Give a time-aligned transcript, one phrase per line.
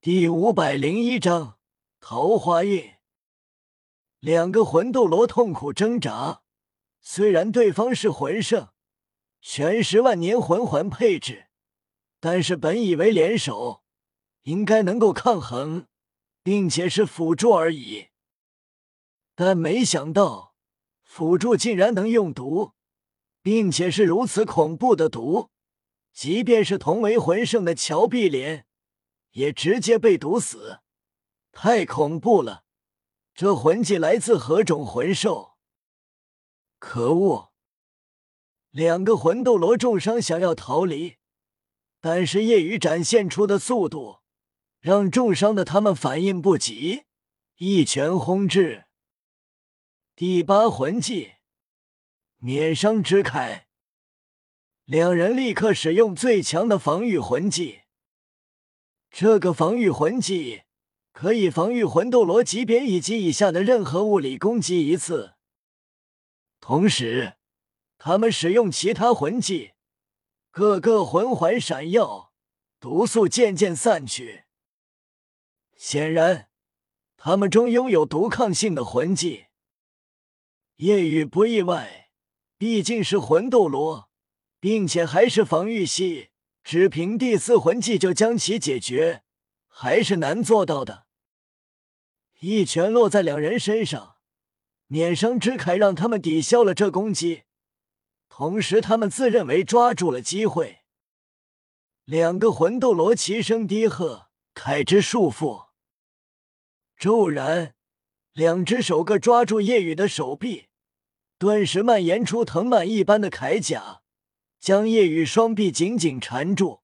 [0.00, 1.58] 第五百零一章
[1.98, 2.88] 桃花运。
[4.20, 6.42] 两个魂斗罗痛苦挣扎，
[7.00, 8.68] 虽然对方是魂圣，
[9.40, 11.48] 全十万年魂环配置，
[12.20, 13.82] 但是本以为联手
[14.42, 15.88] 应该能够抗衡，
[16.44, 18.10] 并且是辅助而已，
[19.34, 20.54] 但没想到
[21.02, 22.70] 辅助竟然能用毒，
[23.42, 25.50] 并且是如此恐怖的毒，
[26.12, 28.64] 即便是同为魂圣的乔碧莲
[29.32, 30.80] 也直接被毒死，
[31.52, 32.64] 太恐怖了！
[33.34, 35.56] 这魂技来自何种魂兽？
[36.78, 37.52] 可恶！
[38.70, 41.16] 两个魂斗罗重伤，想要逃离，
[42.00, 44.20] 但是夜雨展现出的速度
[44.80, 47.04] 让重伤的他们反应不及，
[47.56, 48.86] 一拳轰至。
[50.14, 51.34] 第八魂技，
[52.38, 53.64] 免伤之铠。
[54.84, 57.82] 两人立刻使用最强的防御魂技。
[59.10, 60.62] 这个防御魂技。
[61.10, 65.34] 可以防御魂斗罗级别以及以下的任何物理攻击一次。
[66.60, 67.34] 同时，
[67.98, 69.72] 他们使用其他魂技，
[70.52, 72.32] 各个魂环闪耀，
[72.78, 74.44] 毒素渐渐散去。
[75.76, 76.50] 显然，
[77.16, 79.46] 他们中拥有毒抗性的魂技。
[80.76, 82.10] 夜雨不意外，
[82.56, 84.08] 毕竟是魂斗罗，
[84.60, 86.28] 并且还是防御系，
[86.70, 89.22] 只凭第四魂技就将其解决，
[89.68, 91.06] 还是难做到的。
[92.40, 94.16] 一拳落在两人身上，
[94.86, 97.44] 免伤之铠让他们抵消了这攻击，
[98.28, 100.80] 同时他们自认为抓住了机会。
[102.04, 105.68] 两个魂斗罗齐声低喝：“铠之束缚！”
[107.00, 107.74] 骤然，
[108.34, 110.66] 两只手各抓住夜雨的手臂，
[111.38, 114.02] 顿时蔓延出藤蔓一般的铠甲，
[114.58, 116.80] 将夜雨双臂紧紧缠住，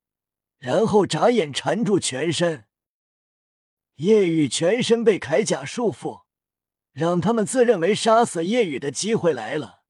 [0.59, 2.67] 然后眨眼缠住全身。
[3.97, 6.23] 夜雨全身被铠甲束缚，
[6.93, 9.83] 让他们自认为杀死夜雨的机会来了。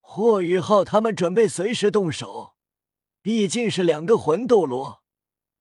[0.00, 2.56] 霍雨浩他们准备随时动手，
[3.22, 5.04] 毕竟是两个魂斗罗，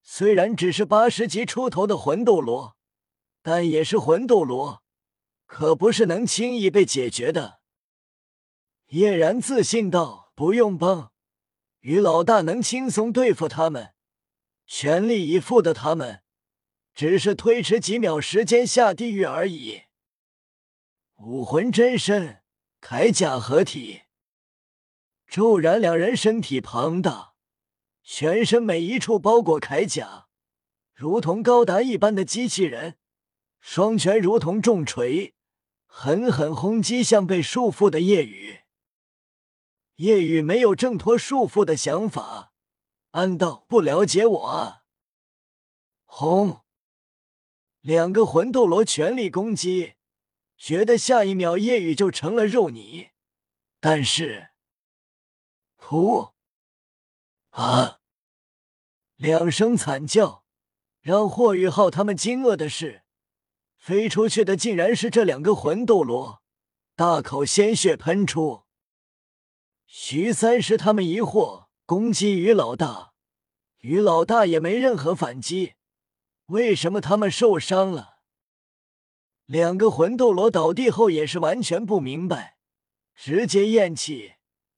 [0.01, 2.75] 虽然只是八十级出头的魂斗罗，
[3.43, 4.81] 但也是魂斗罗，
[5.45, 7.59] 可不是能轻易被解决的。
[8.87, 11.11] 叶然自信道：“不用帮，
[11.81, 13.93] 于老大能轻松对付他们，
[14.65, 16.23] 全力以赴的他们。”
[16.95, 19.81] 只是推迟几秒时间下地狱而已。
[21.17, 22.41] 武魂真身，
[22.79, 24.03] 铠甲合体。
[25.27, 27.33] 骤然，两人身体庞大，
[28.01, 30.27] 全身每一处包裹铠甲，
[30.93, 32.95] 如同高达一般的机器人。
[33.59, 35.33] 双拳如同重锤，
[35.85, 38.61] 狠狠轰击向被束缚的夜雨。
[39.99, 42.53] 夜雨没有挣脱束缚的想法，
[43.11, 44.83] 暗道：不了解我啊！
[46.05, 46.61] 轰！
[47.81, 49.95] 两个魂斗罗全力攻击，
[50.55, 53.09] 觉得下一秒夜雨就成了肉泥。
[53.81, 54.51] 但是，
[55.77, 56.31] 噗！
[57.49, 57.99] 啊！
[59.17, 60.45] 两声惨叫，
[61.01, 63.03] 让霍雨浩他们惊愕的是，
[63.77, 66.41] 飞出去的竟然是这两个魂斗罗，
[66.95, 68.68] 大口鲜血喷出。
[69.91, 73.13] 徐三石他们疑惑，攻击于老大，
[73.79, 75.73] 于老大也没任何反击。
[76.45, 78.19] 为什么他们受伤了？
[79.47, 82.59] 两个魂斗罗倒地后也是完全不明白，
[83.15, 84.33] 直接咽气，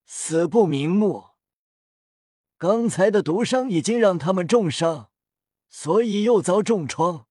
[0.06, 1.32] 死不瞑目。
[2.58, 5.12] 刚才的毒伤已经让他们重伤，
[5.68, 7.28] 所以又遭重创，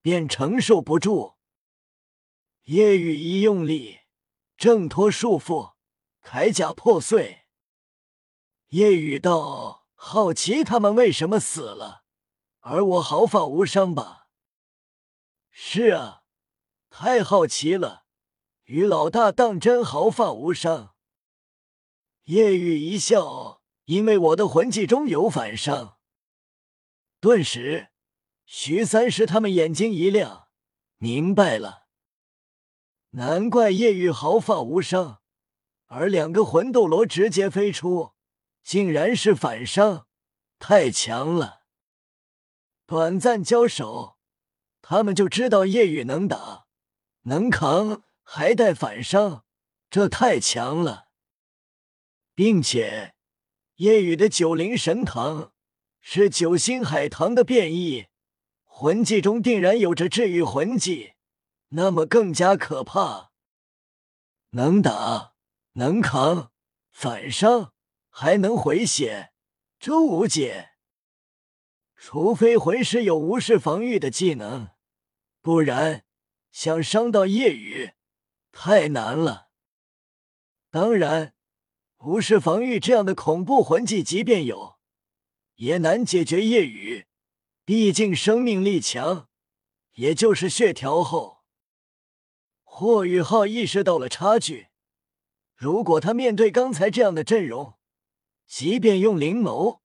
[0.00, 1.34] 便承受不住。
[2.64, 3.98] 夜雨一用力，
[4.56, 5.74] 挣脱束缚，
[6.30, 7.46] 铠甲破碎。
[8.68, 12.04] 夜雨道：“好奇他们为什么死了。”
[12.60, 14.28] 而我毫发无伤吧？
[15.50, 16.24] 是啊，
[16.90, 18.04] 太好奇了。
[18.64, 20.94] 于老大当真毫发无伤？
[22.24, 25.96] 夜雨一笑，因为我的魂技中有反伤。
[27.20, 27.88] 顿时，
[28.44, 30.48] 徐三石他们眼睛一亮，
[30.98, 31.86] 明白了。
[33.12, 35.17] 难怪夜雨毫发无伤，
[35.88, 38.12] 而两个魂斗罗直接飞出，
[38.62, 40.06] 竟然是反伤，
[40.58, 41.62] 太强了。
[42.86, 44.18] 短暂交手，
[44.80, 46.66] 他们就知道夜雨能打、
[47.22, 49.44] 能扛，还带反伤，
[49.90, 51.08] 这太强了。
[52.34, 53.14] 并且，
[53.76, 55.52] 夜雨的九灵神堂
[56.00, 58.06] 是九星海棠的变异
[58.64, 61.14] 魂技中，定然有着治愈魂技，
[61.70, 63.32] 那么更加可怕。
[64.50, 65.34] 能打、
[65.78, 66.50] 能扛、
[66.90, 67.72] 反伤，
[68.10, 69.32] 还能回血，
[69.78, 70.70] 这无解。
[71.94, 74.70] 除非魂师有无视防御的技能，
[75.40, 76.04] 不然
[76.50, 77.92] 想伤到夜雨
[78.50, 79.50] 太难了。
[80.68, 81.34] 当然，
[81.98, 84.80] 无视防御这样的恐怖魂技，即便有，
[85.54, 87.06] 也难解决夜雨，
[87.64, 89.28] 毕竟生命力强，
[89.92, 91.44] 也就是血条厚。
[92.64, 94.67] 霍雨浩意识到了差距，
[95.58, 97.74] 如果他面对刚才这样的阵容，
[98.46, 99.80] 即便用灵眸、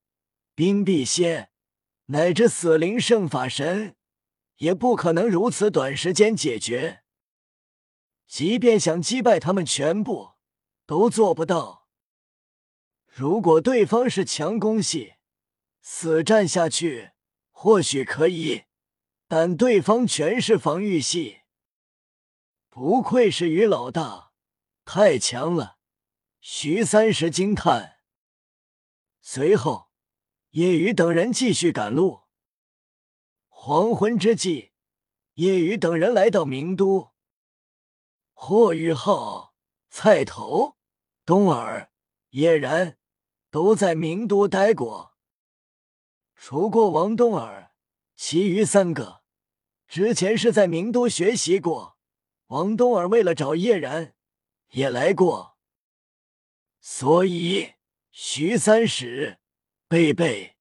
[0.56, 1.50] 冰碧仙。
[2.08, 3.96] 乃至死灵圣法神
[4.58, 7.04] 也不可能如此短时间解决。
[8.28, 10.34] 即便想击败他们全部，
[10.86, 11.88] 都做不到。
[13.08, 15.14] 如果对方是强攻系，
[15.82, 17.12] 死战下去
[17.52, 18.64] 或许可以，
[19.28, 21.40] 但对方全是防御系。
[22.70, 24.33] 不愧是于老大，
[24.86, 25.78] 太强了！
[26.40, 27.98] 徐三石惊叹。
[29.22, 29.90] 随后。
[30.54, 32.26] 叶雨等人继续赶路。
[33.48, 34.72] 黄昏之际，
[35.34, 37.14] 叶雨等人来到名都。
[38.34, 39.56] 霍雨浩、
[39.90, 40.78] 菜头、
[41.26, 41.92] 东儿、
[42.30, 43.00] 叶然
[43.50, 45.18] 都在名都待过。
[46.36, 47.72] 除过王东儿，
[48.16, 49.24] 其余三个
[49.88, 51.98] 之前是在名都学习过。
[52.50, 54.14] 王东儿为了找叶然，
[54.74, 55.58] 也来过。
[56.80, 57.74] 所以
[58.12, 59.40] 徐三石。
[59.86, 60.56] 贝贝、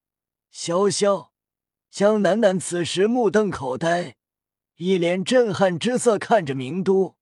[0.53, 1.31] 潇潇、
[1.91, 4.17] 江楠楠此时目瞪口呆，
[4.77, 7.17] 一脸震撼之色看着名都。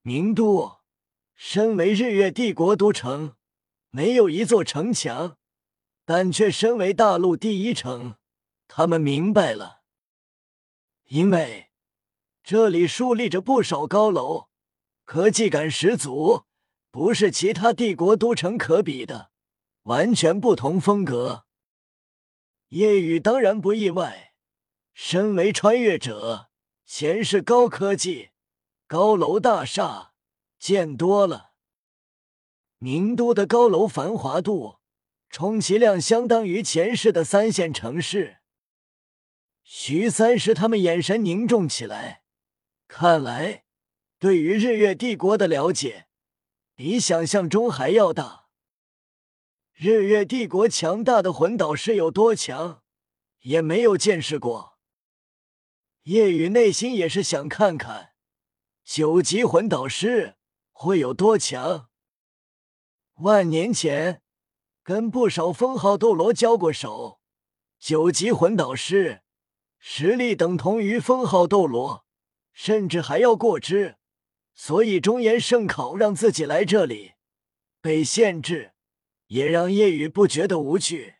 [0.00, 0.78] 名都
[1.34, 3.36] 身为日月帝国都城，
[3.90, 5.36] 没有一座城墙，
[6.06, 8.16] 但却身为大陆第一城。
[8.66, 9.82] 他们明白了，
[11.08, 11.72] 因为
[12.42, 14.48] 这里竖立着不少高楼，
[15.06, 16.46] 科技感十足，
[16.90, 19.30] 不是其他帝国都城可比的。
[19.84, 21.46] 完全不同风格，
[22.70, 24.34] 叶雨当然不意外。
[24.92, 26.50] 身为穿越者，
[26.84, 28.30] 前世高科技、
[28.88, 30.12] 高楼大厦
[30.58, 31.52] 见多了。
[32.78, 34.80] 名都的高楼繁华度，
[35.30, 38.38] 充其量相当于前世的三线城市。
[39.62, 42.24] 徐三石他们眼神凝重起来，
[42.88, 43.65] 看来
[44.18, 46.06] 对于日月帝国的了解，
[46.74, 48.46] 比想象中还要大。
[49.74, 52.82] 日月帝国强大的魂导师有多强，
[53.40, 54.78] 也没有见识过。
[56.04, 58.12] 叶雨内心也是想看看
[58.82, 60.36] 九级魂导师
[60.72, 61.90] 会有多强。
[63.16, 64.22] 万年前
[64.82, 67.20] 跟不少封号斗罗交过手，
[67.78, 69.22] 九级魂导师
[69.78, 72.06] 实力等同于封号斗罗，
[72.54, 73.98] 甚至还要过之，
[74.56, 77.12] 所以忠言盛考让自己来这里
[77.80, 78.72] 被限制。
[79.28, 81.16] 也让夜雨不觉得无趣。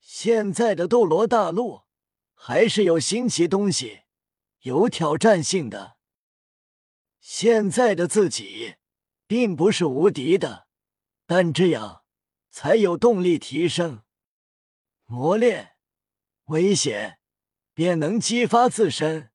[0.00, 1.82] 现在的斗罗大陆
[2.34, 4.00] 还是有新奇东西，
[4.62, 5.96] 有挑战性的。
[7.20, 8.74] 现在的自己
[9.28, 10.66] 并不是无敌的，
[11.24, 12.02] 但这样
[12.50, 14.02] 才有动力提升、
[15.04, 15.76] 磨练、
[16.46, 17.20] 危险，
[17.72, 19.30] 便能激发自身。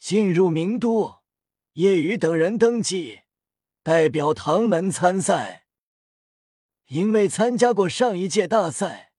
[0.00, 1.22] 进入名都，
[1.76, 3.20] 叶雨等人登记，
[3.82, 5.66] 代表唐门参赛。
[6.86, 9.12] 因为参加过上一届大赛，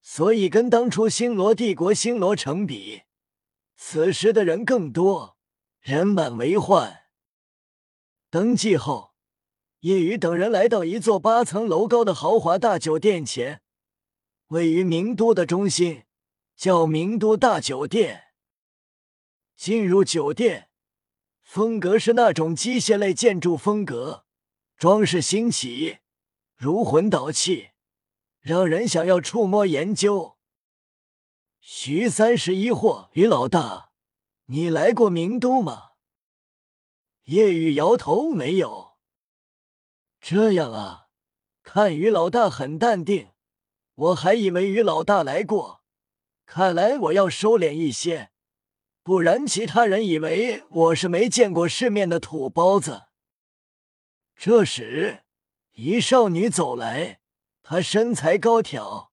[0.00, 3.02] 所以跟当初星罗帝国星罗城比，
[3.76, 5.38] 此时的人更多，
[5.80, 7.06] 人满为患。
[8.30, 9.14] 登记后，
[9.80, 13.60] 叶雨等人来到一座八层楼高的豪华大酒店前，
[14.48, 16.04] 位于名都的中心，
[16.54, 18.26] 叫名都大酒店。
[19.56, 20.67] 进入酒店，
[21.48, 24.26] 风格是那种机械类建筑风格，
[24.76, 26.00] 装饰新奇。
[26.54, 27.70] 如魂导器，
[28.40, 30.36] 让人想要触摸研究。
[31.58, 33.92] 徐三十疑惑：“于老大，
[34.48, 35.92] 你来过名都吗？”
[37.24, 38.98] 叶雨摇头：“没有。”
[40.20, 41.06] 这样啊，
[41.62, 43.30] 看于老大很淡定，
[43.94, 45.82] 我还以为于老大来过。
[46.44, 48.32] 看来我要收敛一些，
[49.08, 53.04] 不然其他人以为我是没见过世面的土包子。
[54.36, 55.24] 这时。
[55.72, 57.20] 一少女走来，
[57.62, 59.10] 她身材高挑，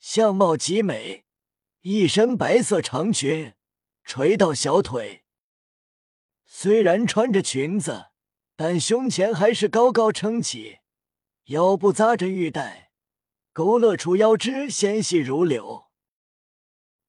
[0.00, 1.26] 相貌极美，
[1.82, 3.54] 一身白色长裙
[4.02, 5.22] 垂到小腿。
[6.44, 8.06] 虽然穿着裙子，
[8.56, 10.78] 但胸前还是高高撑起，
[11.44, 12.90] 腰部扎着玉带，
[13.52, 15.84] 勾勒出腰肢纤细如柳。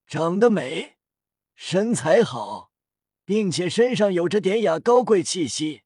[0.06, 0.97] 长得美，
[1.60, 2.70] 身材好，
[3.24, 5.82] 并且身上有着典雅高贵气息。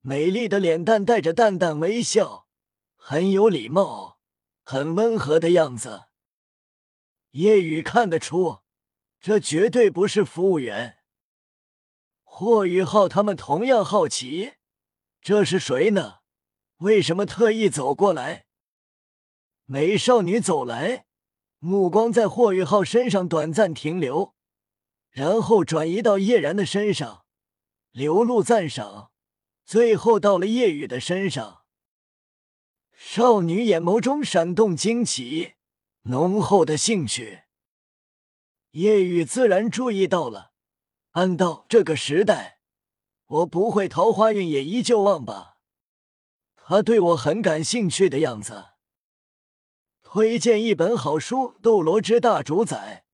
[0.00, 2.48] 美丽的脸蛋带着淡淡微笑，
[2.96, 4.18] 很有礼貌，
[4.64, 6.06] 很温和的样子。
[7.30, 8.58] 叶雨看得出，
[9.20, 10.98] 这绝对不是服务员。
[12.24, 14.54] 霍雨浩他们同样好奇，
[15.20, 16.16] 这是谁呢？
[16.78, 18.46] 为什么特意走过来？
[19.64, 21.06] 美少女走来，
[21.60, 24.34] 目光在霍雨浩身上短暂停留，
[25.18, 27.24] 然后转移到叶然的身上，
[27.90, 29.10] 流露赞赏，
[29.64, 31.64] 最后到了叶雨的身上。
[32.92, 35.54] 少女眼眸中闪动惊奇，
[36.02, 37.40] 浓厚的兴趣。
[38.70, 40.52] 叶雨自然注意到了，
[41.10, 42.60] 暗道：这个时代，
[43.26, 45.56] 我不会桃花运也依旧旺吧？
[46.54, 48.66] 他对我很感兴趣的样子。
[50.04, 53.04] 推荐一本好书《斗罗之大主宰》，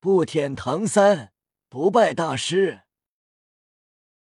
[0.00, 1.32] 不舔唐三，
[1.74, 2.83] 不拜大师。